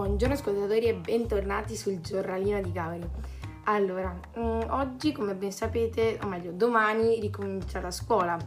[0.00, 3.06] Buongiorno ascoltatori e bentornati sul giornalino di Gabri.
[3.64, 8.38] Allora, mm, oggi come ben sapete, o meglio domani ricomincia la scuola,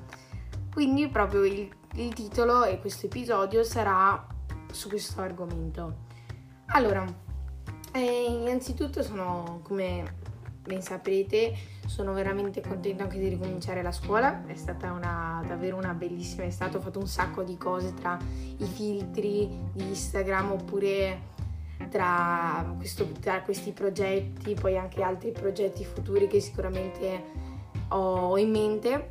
[0.73, 4.25] quindi proprio il, il titolo e questo episodio sarà
[4.71, 5.97] su questo argomento.
[6.69, 7.05] Allora,
[7.91, 10.21] eh, innanzitutto sono come
[10.63, 11.53] ben saprete,
[11.85, 16.77] sono veramente contenta anche di ricominciare la scuola, è stata una, davvero una bellissima estate,
[16.77, 18.17] ho fatto un sacco di cose tra
[18.57, 21.31] i filtri di Instagram oppure
[21.89, 27.23] tra, questo, tra questi progetti, poi anche altri progetti futuri che sicuramente
[27.89, 29.09] ho in mente.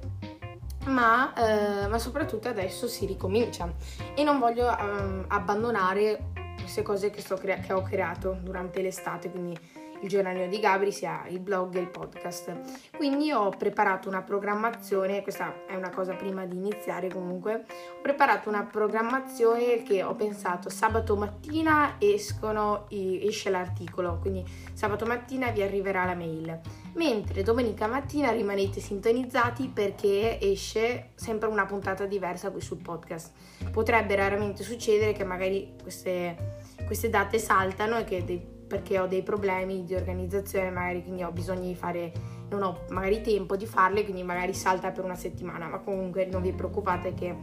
[0.87, 3.73] Ma, eh, ma soprattutto adesso si ricomincia
[4.17, 9.57] e non voglio eh, abbandonare queste cose che, crea- che ho creato durante l'estate, quindi
[10.03, 12.91] il giornalino di Gabri, sia il blog e il podcast.
[12.97, 17.65] Quindi ho preparato una programmazione, questa è una cosa prima di iniziare comunque,
[17.97, 25.51] ho preparato una programmazione che ho pensato sabato mattina escono, esce l'articolo, quindi sabato mattina
[25.51, 26.61] vi arriverà la mail,
[26.95, 33.33] mentre domenica mattina rimanete sintonizzati perché esce sempre una puntata diversa qui sul podcast.
[33.71, 39.23] Potrebbe raramente succedere che magari queste, queste date saltano e che dei perché ho dei
[39.23, 42.11] problemi di organizzazione, magari quindi ho bisogno di fare,
[42.49, 46.41] non ho magari tempo di farle, quindi magari salta per una settimana, ma comunque non
[46.41, 47.37] vi preoccupate che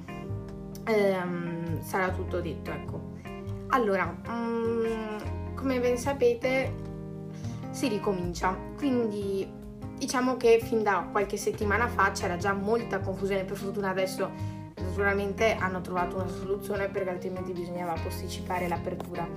[0.86, 3.12] ehm, sarà tutto detto, ecco.
[3.68, 6.74] Allora, um, come ben sapete,
[7.70, 9.48] si ricomincia, quindi
[10.00, 14.32] diciamo che fin da qualche settimana fa c'era già molta confusione, per fortuna adesso
[14.82, 19.28] naturalmente hanno trovato una soluzione perché altrimenti bisognava posticipare l'apertura.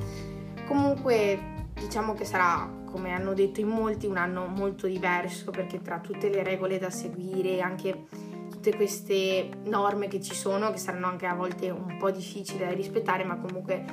[0.64, 1.51] Comunque
[1.82, 6.28] diciamo che sarà, come hanno detto in molti, un anno molto diverso perché tra tutte
[6.28, 8.06] le regole da seguire, anche
[8.50, 12.70] tutte queste norme che ci sono, che saranno anche a volte un po' difficili da
[12.70, 13.84] rispettare, ma comunque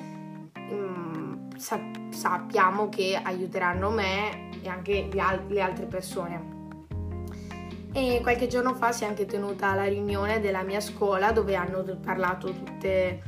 [0.69, 6.57] um, sa- sappiamo che aiuteranno me e anche al- le altre persone.
[7.91, 11.83] E qualche giorno fa si è anche tenuta la riunione della mia scuola dove hanno
[11.99, 13.23] parlato tutte,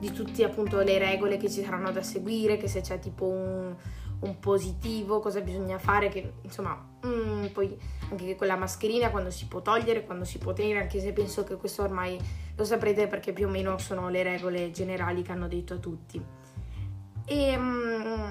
[0.00, 3.76] di tutte appunto le regole che ci saranno da seguire, che se c'è tipo un,
[4.20, 7.78] un positivo, cosa bisogna fare, che insomma, mm, poi
[8.10, 11.56] anche quella mascherina quando si può togliere, quando si può tenere, anche se penso che
[11.56, 12.18] questo ormai
[12.54, 16.22] lo saprete perché più o meno sono le regole generali che hanno detto a tutti.
[17.24, 18.30] E mm,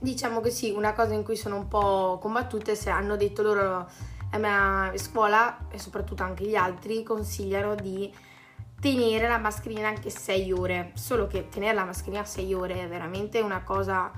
[0.00, 3.88] diciamo che sì, una cosa in cui sono un po' combattute se hanno detto loro
[4.30, 8.12] la mia scuola e soprattutto anche gli altri consigliano di
[8.80, 13.40] tenere la mascherina anche 6 ore, solo che tenere la mascherina 6 ore è veramente
[13.40, 14.10] una cosa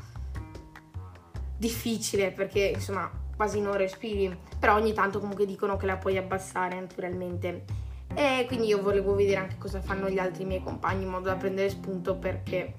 [1.61, 6.81] difficile perché insomma quasi non respiri, però ogni tanto comunque dicono che la puoi abbassare
[6.81, 7.65] naturalmente.
[8.15, 11.37] E quindi io volevo vedere anche cosa fanno gli altri miei compagni in modo da
[11.37, 12.75] prendere spunto perché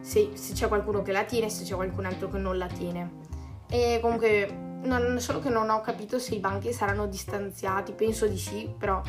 [0.00, 3.24] se, se c'è qualcuno che la tiene, se c'è qualcun altro che non la tiene.
[3.68, 4.48] E comunque
[4.82, 9.02] non solo che non ho capito se i banchi saranno distanziati, penso di sì, però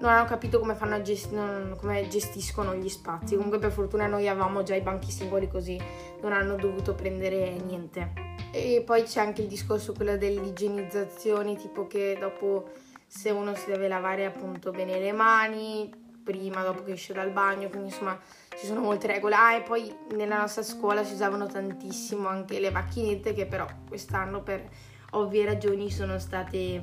[0.00, 3.34] non hanno capito come, gest- non, come, gestiscono gli spazi.
[3.34, 5.80] Comunque per fortuna noi avevamo già i banchi singoli così
[6.20, 8.12] non hanno dovuto prendere niente.
[8.52, 12.70] E poi c'è anche il discorso quello dell'igienizzazione, tipo che dopo
[13.06, 15.92] se uno si deve lavare appunto bene le mani,
[16.24, 18.18] prima, dopo che esce dal bagno, quindi insomma
[18.58, 19.34] ci sono molte regole.
[19.34, 24.42] Ah, e poi nella nostra scuola si usavano tantissimo anche le macchinette che però quest'anno
[24.42, 24.68] per
[25.10, 26.82] ovvie ragioni sono state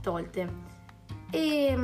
[0.00, 0.76] tolte.
[1.30, 1.76] E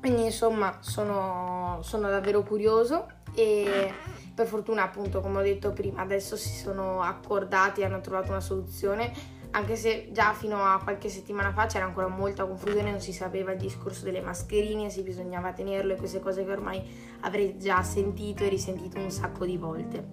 [0.00, 3.92] quindi insomma sono, sono davvero curioso e
[4.34, 8.40] per fortuna appunto come ho detto prima adesso si sono accordati e hanno trovato una
[8.40, 13.12] soluzione anche se già fino a qualche settimana fa c'era ancora molta confusione, non si
[13.12, 16.82] sapeva il discorso delle mascherine, se bisognava tenerlo e queste cose che ormai
[17.20, 20.06] avrei già sentito e risentito un sacco di volte.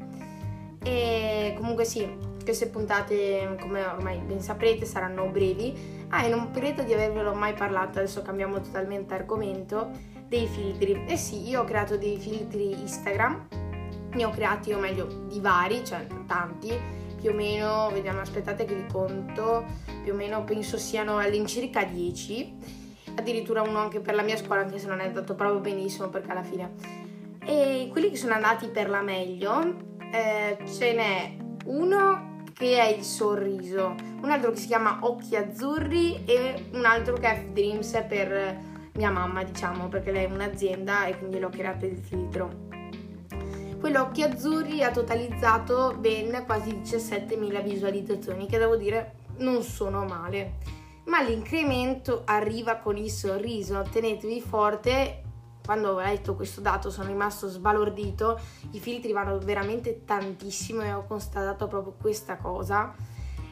[0.81, 2.07] E comunque sì,
[2.45, 6.05] queste puntate, come ormai ben saprete, saranno brevi.
[6.09, 9.91] Ah, e non credo di avervelo mai parlato, adesso cambiamo totalmente argomento,
[10.27, 11.03] dei filtri.
[11.07, 13.47] Eh sì, io ho creato dei filtri Instagram,
[14.13, 16.71] ne ho creati, o meglio, di vari, cioè tanti,
[17.19, 19.65] più o meno, vediamo, aspettate che vi conto,
[20.03, 22.57] più o meno penso siano all'incirca 10,
[23.15, 26.31] addirittura uno anche per la mia scuola, anche se non è andato proprio benissimo perché
[26.31, 26.73] alla fine.
[27.43, 33.03] E quelli che sono andati per la meglio, eh, ce n'è uno che è il
[33.03, 38.57] sorriso, un altro che si chiama Occhi Azzurri e un altro che è F-Dreams per
[38.93, 42.63] mia mamma, diciamo, perché lei è un'azienda e quindi l'ho creato il filtro.
[43.77, 50.53] Quello Occhi Azzurri ha totalizzato ben quasi 17.000 visualizzazioni, che devo dire non sono male.
[51.07, 55.23] Ma l'incremento arriva con il sorriso, tenetevi forte
[55.65, 58.39] quando ho letto questo dato sono rimasto sbalordito,
[58.71, 62.93] i filtri vanno veramente tantissimo e ho constatato proprio questa cosa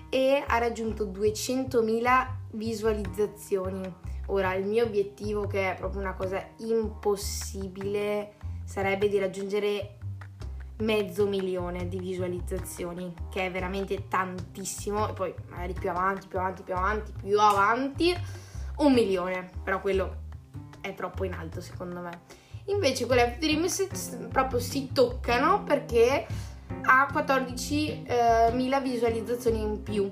[0.09, 3.93] e ha raggiunto 200.000 visualizzazioni.
[4.27, 9.97] Ora il mio obiettivo, che è proprio una cosa impossibile, sarebbe di raggiungere
[10.77, 16.61] mezzo milione di visualizzazioni, che è veramente tantissimo, e poi magari più avanti, più avanti,
[16.61, 18.15] più avanti, più avanti,
[18.77, 20.22] un milione, però quello
[20.83, 22.21] è troppo in alto secondo me.
[22.65, 26.25] Invece con l'F Dreams proprio si toccano perché
[26.83, 30.11] ha 14.000 eh, visualizzazioni in più.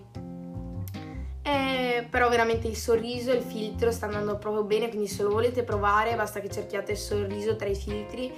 [1.43, 5.63] Eh, però veramente il sorriso il filtro sta andando proprio bene, quindi se lo volete
[5.63, 8.31] provare basta che cerchiate il sorriso tra i filtri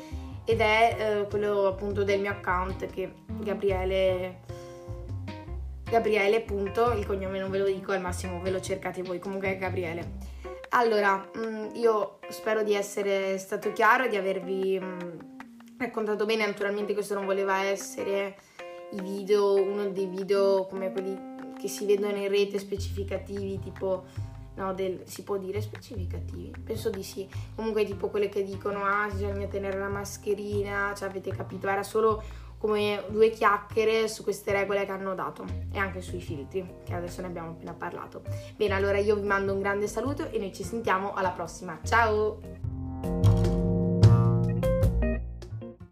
[0.45, 4.39] ed è eh, quello appunto del mio account che Gabriele
[5.93, 9.49] Gabriele punto, il cognome non ve lo dico, al massimo ve lo cercate voi, comunque
[9.49, 10.31] è Gabriele.
[10.75, 15.09] Allora, mm, io spero di essere stato chiaro, di avervi mm,
[15.77, 18.35] raccontato bene, naturalmente questo non voleva essere
[18.93, 21.15] i video, uno dei video come quelli
[21.59, 24.05] che si vedono in rete specificativi, tipo
[24.55, 26.51] no, del, si può dire specificativi?
[26.63, 27.29] Penso di sì.
[27.53, 32.23] Comunque tipo quelle che dicono ah bisogna tenere la mascherina, cioè avete capito, era solo
[32.63, 37.19] come due chiacchiere su queste regole che hanno dato e anche sui filtri, che adesso
[37.19, 38.21] ne abbiamo appena parlato.
[38.55, 41.77] Bene, allora io vi mando un grande saluto e noi ci sentiamo alla prossima.
[41.83, 43.32] Ciao!